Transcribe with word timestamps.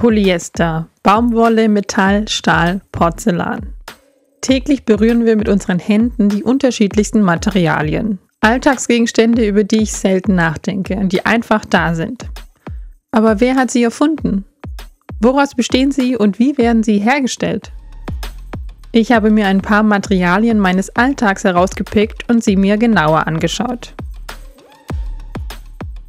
Polyester, 0.00 0.88
Baumwolle, 1.02 1.68
Metall, 1.68 2.26
Stahl, 2.26 2.80
Porzellan. 2.90 3.74
Täglich 4.40 4.86
berühren 4.86 5.26
wir 5.26 5.36
mit 5.36 5.46
unseren 5.46 5.78
Händen 5.78 6.30
die 6.30 6.42
unterschiedlichsten 6.42 7.20
Materialien. 7.20 8.18
Alltagsgegenstände, 8.40 9.46
über 9.46 9.62
die 9.62 9.82
ich 9.82 9.92
selten 9.92 10.34
nachdenke 10.34 10.96
und 10.96 11.12
die 11.12 11.26
einfach 11.26 11.66
da 11.66 11.94
sind. 11.94 12.30
Aber 13.10 13.40
wer 13.40 13.56
hat 13.56 13.70
sie 13.70 13.82
erfunden? 13.82 14.46
Woraus 15.20 15.54
bestehen 15.54 15.92
sie 15.92 16.16
und 16.16 16.38
wie 16.38 16.56
werden 16.56 16.82
sie 16.82 16.96
hergestellt? 16.96 17.70
Ich 18.92 19.12
habe 19.12 19.30
mir 19.30 19.48
ein 19.48 19.60
paar 19.60 19.82
Materialien 19.82 20.58
meines 20.58 20.88
Alltags 20.96 21.44
herausgepickt 21.44 22.26
und 22.30 22.42
sie 22.42 22.56
mir 22.56 22.78
genauer 22.78 23.26
angeschaut. 23.26 23.92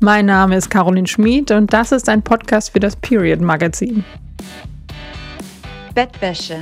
Mein 0.04 0.26
Name 0.26 0.58
ist 0.58 0.72
Caroline 0.72 1.06
Schmid 1.06 1.52
und 1.52 1.72
das 1.74 1.92
ist 1.92 2.10
ein 2.10 2.24
Podcast 2.24 2.72
für 2.72 2.80
das 2.80 2.96
Period 2.96 3.40
Magazin. 3.40 4.04
Bettwäsche. 5.94 6.58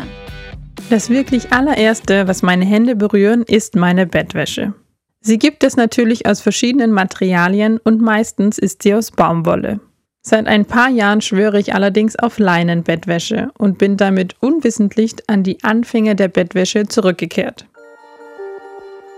Das 0.89 1.09
wirklich 1.09 1.53
allererste, 1.53 2.27
was 2.27 2.41
meine 2.41 2.65
Hände 2.65 2.97
berühren, 2.97 3.43
ist 3.43 3.77
meine 3.77 4.05
Bettwäsche. 4.05 4.73
Sie 5.21 5.39
gibt 5.39 5.63
es 5.63 5.77
natürlich 5.77 6.25
aus 6.25 6.41
verschiedenen 6.41 6.91
Materialien 6.91 7.77
und 7.77 8.01
meistens 8.01 8.57
ist 8.57 8.83
sie 8.83 8.93
aus 8.93 9.09
Baumwolle. 9.09 9.79
Seit 10.19 10.45
ein 10.45 10.65
paar 10.65 10.89
Jahren 10.89 11.21
schwöre 11.21 11.61
ich 11.61 11.73
allerdings 11.73 12.17
auf 12.17 12.39
Leinenbettwäsche 12.39 13.51
und 13.57 13.77
bin 13.77 13.95
damit 13.95 14.35
unwissentlich 14.41 15.15
an 15.27 15.43
die 15.43 15.63
Anfänge 15.63 16.17
der 16.17 16.27
Bettwäsche 16.27 16.87
zurückgekehrt. 16.87 17.68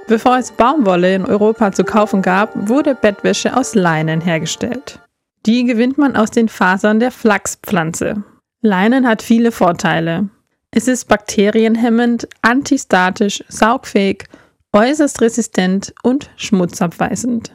Bevor 0.07 0.37
es 0.37 0.51
Baumwolle 0.51 1.15
in 1.15 1.25
Europa 1.25 1.71
zu 1.71 1.83
kaufen 1.83 2.21
gab, 2.21 2.51
wurde 2.67 2.95
Bettwäsche 2.95 3.55
aus 3.55 3.75
Leinen 3.75 4.21
hergestellt. 4.21 4.99
Die 5.45 5.63
gewinnt 5.63 5.97
man 5.97 6.15
aus 6.15 6.31
den 6.31 6.49
Fasern 6.49 6.99
der 6.99 7.11
Flachspflanze. 7.11 8.23
Leinen 8.61 9.07
hat 9.07 9.21
viele 9.21 9.51
Vorteile. 9.51 10.29
Es 10.71 10.87
ist 10.87 11.07
bakterienhemmend, 11.07 12.27
antistatisch, 12.41 13.43
saugfähig, 13.47 14.25
äußerst 14.73 15.21
resistent 15.21 15.93
und 16.03 16.29
schmutzabweisend. 16.35 17.51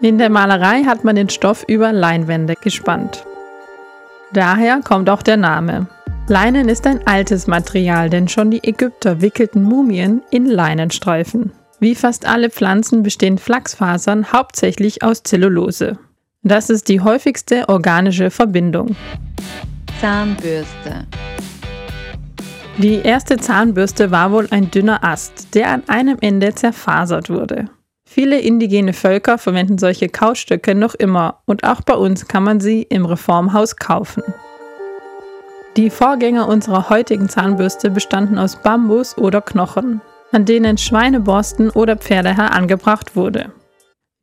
In 0.00 0.18
der 0.18 0.30
Malerei 0.30 0.84
hat 0.84 1.04
man 1.04 1.16
den 1.16 1.28
Stoff 1.28 1.64
über 1.68 1.92
Leinwände 1.92 2.54
gespannt. 2.54 3.24
Daher 4.32 4.80
kommt 4.80 5.10
auch 5.10 5.22
der 5.22 5.36
Name. 5.36 5.88
Leinen 6.32 6.70
ist 6.70 6.86
ein 6.86 7.06
altes 7.06 7.46
Material, 7.46 8.08
denn 8.08 8.26
schon 8.26 8.50
die 8.50 8.64
Ägypter 8.66 9.20
wickelten 9.20 9.64
Mumien 9.64 10.22
in 10.30 10.46
Leinenstreifen. 10.46 11.52
Wie 11.78 11.94
fast 11.94 12.24
alle 12.24 12.48
Pflanzen 12.48 13.02
bestehen 13.02 13.36
Flachsfasern 13.36 14.32
hauptsächlich 14.32 15.02
aus 15.02 15.22
Zellulose. 15.24 15.98
Das 16.42 16.70
ist 16.70 16.88
die 16.88 17.02
häufigste 17.02 17.68
organische 17.68 18.30
Verbindung. 18.30 18.96
Zahnbürste. 20.00 21.06
Die 22.78 23.00
erste 23.00 23.36
Zahnbürste 23.36 24.10
war 24.10 24.32
wohl 24.32 24.48
ein 24.52 24.70
dünner 24.70 25.04
Ast, 25.04 25.54
der 25.54 25.68
an 25.68 25.82
einem 25.88 26.16
Ende 26.22 26.54
zerfasert 26.54 27.28
wurde. 27.28 27.66
Viele 28.06 28.40
indigene 28.40 28.94
Völker 28.94 29.36
verwenden 29.36 29.76
solche 29.76 30.08
Kaustöcke 30.08 30.74
noch 30.74 30.94
immer 30.94 31.42
und 31.44 31.64
auch 31.64 31.82
bei 31.82 31.94
uns 31.94 32.26
kann 32.26 32.42
man 32.42 32.58
sie 32.58 32.84
im 32.84 33.04
Reformhaus 33.04 33.76
kaufen. 33.76 34.22
Die 35.76 35.88
Vorgänger 35.88 36.48
unserer 36.48 36.90
heutigen 36.90 37.30
Zahnbürste 37.30 37.90
bestanden 37.90 38.38
aus 38.38 38.56
Bambus 38.56 39.16
oder 39.16 39.40
Knochen, 39.40 40.02
an 40.30 40.44
denen 40.44 40.76
Schweineborsten 40.76 41.70
oder 41.70 41.96
Pferdehaar 41.96 42.52
angebracht 42.52 43.16
wurde. 43.16 43.52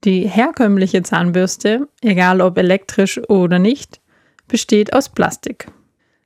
Die 0.03 0.27
herkömmliche 0.27 1.01
Zahnbürste, 1.01 1.87
egal 2.01 2.41
ob 2.41 2.59
elektrisch 2.59 3.19
oder 3.29 3.57
nicht, 3.57 3.99
besteht 4.47 4.93
aus 4.93 5.09
Plastik. 5.09 5.67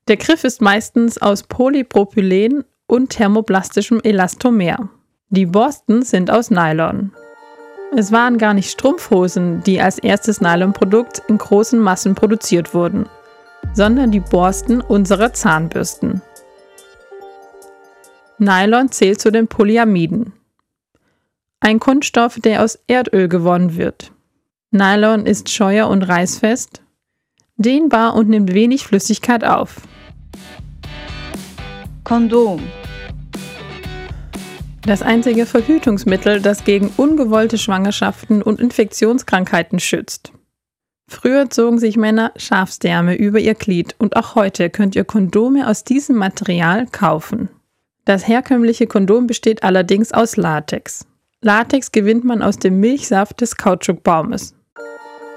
Der 0.10 0.18
Griff 0.18 0.44
ist 0.44 0.62
meistens 0.62 1.18
aus 1.18 1.44
Polypropylen 1.44 2.66
und 2.86 3.12
thermoplastischem 3.12 4.02
Elastomer. 4.04 4.90
Die 5.30 5.46
Borsten 5.46 6.02
sind 6.02 6.32
aus 6.32 6.52
Nylon. 6.52 7.14
Es 7.96 8.12
waren 8.12 8.38
gar 8.38 8.54
nicht 8.54 8.70
Strumpfhosen, 8.70 9.64
die 9.64 9.80
als 9.80 10.00
erstes 10.00 10.42
Nylonprodukt 10.42 11.22
in 11.30 11.38
großen 11.38 11.80
Massen 11.80 12.14
produziert 12.14 12.74
wurden, 12.74 13.08
sondern 13.74 14.12
die 14.12 14.20
Borsten 14.20 14.82
unserer 14.82 15.34
Zahnbürsten. 15.34 16.22
Nylon 18.38 18.92
zählt 18.92 19.22
zu 19.22 19.32
den 19.32 19.48
Polyamiden. 19.48 20.34
Ein 21.60 21.80
Kunststoff, 21.80 22.40
der 22.40 22.64
aus 22.64 22.80
Erdöl 22.88 23.28
gewonnen 23.28 23.78
wird. 23.78 24.12
Nylon 24.72 25.26
ist 25.26 25.50
scheuer 25.50 25.88
und 25.88 26.04
reißfest, 26.04 26.82
dehnbar 27.58 28.16
und 28.16 28.30
nimmt 28.30 28.54
wenig 28.54 28.86
Flüssigkeit 28.86 29.44
auf. 29.44 29.82
Kondom. 32.04 32.62
Das 34.82 35.02
einzige 35.02 35.46
Verhütungsmittel, 35.46 36.42
das 36.42 36.66
gegen 36.66 36.92
ungewollte 36.98 37.58
Schwangerschaften 37.58 38.42
und 38.42 38.60
Infektionskrankheiten 38.60 39.80
schützt. 39.80 40.34
Früher 41.08 41.50
zogen 41.50 41.80
sich 41.80 41.98
Männer 41.98 42.32
Schafsdärme 42.36 43.16
über 43.16 43.40
ihr 43.40 43.56
Glied 43.56 43.96
und 44.00 44.16
auch 44.16 44.36
heute 44.36 44.70
könnt 44.70 44.96
ihr 44.96 45.04
Kondome 45.04 45.68
aus 45.68 45.84
diesem 45.84 46.16
Material 46.16 46.88
kaufen. 46.88 47.50
Das 48.06 48.28
herkömmliche 48.28 48.88
Kondom 48.88 49.28
besteht 49.28 49.64
allerdings 49.64 50.12
aus 50.12 50.36
Latex. 50.36 51.06
Latex 51.42 51.92
gewinnt 51.92 52.24
man 52.24 52.42
aus 52.42 52.58
dem 52.58 52.80
Milchsaft 52.80 53.42
des 53.42 53.58
Kautschukbaumes. 53.58 54.56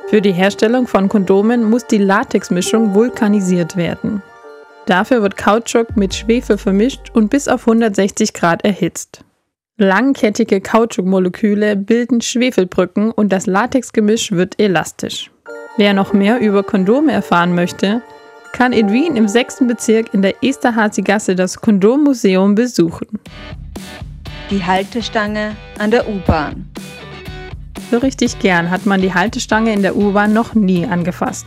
Für 0.08 0.20
die 0.20 0.32
Herstellung 0.32 0.86
von 0.86 1.08
Kondomen 1.08 1.64
muss 1.68 1.84
die 1.86 1.98
Latexmischung 1.98 2.94
vulkanisiert 2.94 3.76
werden. 3.76 4.22
Dafür 4.86 5.20
wird 5.22 5.36
Kautschuk 5.36 5.96
mit 5.96 6.14
Schwefel 6.14 6.58
vermischt 6.58 7.10
und 7.12 7.28
bis 7.28 7.48
auf 7.48 7.66
160 7.66 8.32
Grad 8.32 8.64
erhitzt. 8.64 9.24
Langkettige 9.78 10.60
Kautschukmoleküle 10.60 11.76
bilden 11.76 12.20
Schwefelbrücken 12.20 13.10
und 13.10 13.32
das 13.32 13.46
Latexgemisch 13.46 14.30
wird 14.30 14.60
elastisch. 14.60 15.30
Wer 15.78 15.92
noch 15.92 16.14
mehr 16.14 16.40
über 16.40 16.62
Kondome 16.62 17.12
erfahren 17.12 17.54
möchte, 17.54 18.00
kann 18.52 18.72
in 18.72 18.90
Wien 18.92 19.14
im 19.14 19.28
6. 19.28 19.66
Bezirk 19.66 20.14
in 20.14 20.22
der 20.22 20.42
Esterhazy-Gasse 20.42 21.34
das 21.34 21.60
Kondommuseum 21.60 22.54
besuchen. 22.54 23.20
Die 24.50 24.64
Haltestange 24.64 25.54
an 25.78 25.90
der 25.90 26.08
U-Bahn. 26.08 26.70
So 27.90 27.98
richtig 27.98 28.38
gern 28.38 28.70
hat 28.70 28.86
man 28.86 29.02
die 29.02 29.12
Haltestange 29.12 29.74
in 29.74 29.82
der 29.82 29.96
U-Bahn 29.96 30.32
noch 30.32 30.54
nie 30.54 30.86
angefasst. 30.86 31.46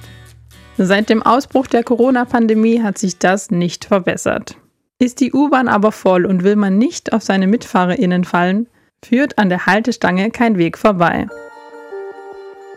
Seit 0.77 1.09
dem 1.09 1.23
Ausbruch 1.23 1.65
der 1.65 1.83
Corona-Pandemie 1.83 2.83
hat 2.83 2.99
sich 2.99 3.17
das 3.17 3.49
nicht 3.49 3.85
verbessert. 3.85 4.57
Ist 4.99 5.21
die 5.21 5.33
U-Bahn 5.33 5.67
aber 5.67 5.91
voll 5.91 6.27
und 6.27 6.43
will 6.43 6.55
man 6.55 6.77
nicht 6.77 7.13
auf 7.13 7.23
seine 7.23 7.47
MitfahrerInnen 7.47 8.25
fallen, 8.25 8.67
führt 9.03 9.39
an 9.39 9.49
der 9.49 9.65
Haltestange 9.65 10.29
kein 10.29 10.59
Weg 10.59 10.77
vorbei. 10.77 11.27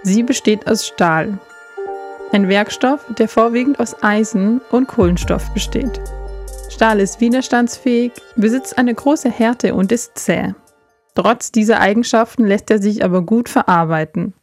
Sie 0.05 0.23
besteht 0.23 0.67
aus 0.67 0.87
Stahl. 0.87 1.39
Ein 2.33 2.49
Werkstoff, 2.49 3.05
der 3.19 3.29
vorwiegend 3.29 3.79
aus 3.79 4.03
Eisen 4.03 4.61
und 4.71 4.89
Kohlenstoff 4.89 5.51
besteht. 5.53 6.01
Stahl 6.71 6.99
ist 6.99 7.21
widerstandsfähig, 7.21 8.13
besitzt 8.35 8.79
eine 8.79 8.95
große 8.95 9.31
Härte 9.31 9.75
und 9.75 9.93
ist 9.93 10.19
zäh. 10.19 10.55
Trotz 11.15 11.53
dieser 11.53 11.81
Eigenschaften 11.81 12.47
lässt 12.47 12.71
er 12.71 12.81
sich 12.81 13.05
aber 13.05 13.23
gut 13.23 13.49
verarbeiten. 13.49 14.35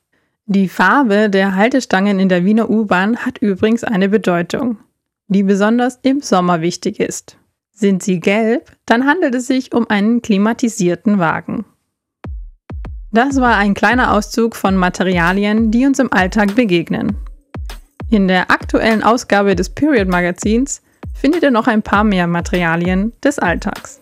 Die 0.46 0.70
Farbe 0.70 1.30
der 1.30 1.56
Haltestangen 1.56 2.20
in 2.20 2.30
der 2.30 2.46
Wiener 2.46 2.70
U-Bahn 2.70 3.18
hat 3.18 3.40
übrigens 3.40 3.84
eine 3.84 4.08
Bedeutung, 4.08 4.78
die 5.28 5.44
besonders 5.44 6.00
im 6.04 6.22
Sommer 6.22 6.62
wichtig 6.62 7.00
ist. 7.00 7.38
Sind 7.72 8.02
sie 8.04 8.20
gelb, 8.20 8.72
dann 8.86 9.06
handelt 9.06 9.36
es 9.36 9.48
sich 9.48 9.74
um 9.74 9.90
einen 9.90 10.22
klimatisierten 10.22 11.20
Wagen. 11.20 11.66
Das 13.12 13.42
war 13.42 13.58
ein 13.58 13.74
kleiner 13.74 14.14
Auszug 14.14 14.56
von 14.56 14.76
Materialien, 14.76 15.72
die 15.72 15.86
uns 15.88 15.98
im 15.98 16.14
Alltag 16.14 16.54
begegnen. 16.54 17.18
In 18.12 18.28
der 18.28 18.52
aktuellen 18.52 19.04
Ausgabe 19.04 19.56
des 19.56 19.70
Period 19.70 20.08
Magazins 20.08 20.84
findet 21.16 21.42
ihr 21.42 21.50
noch 21.50 21.68
ein 21.68 21.82
paar 21.82 22.04
mehr 22.04 22.28
Materialien 22.28 23.14
des 23.24 23.40
Alltags. 23.40 24.00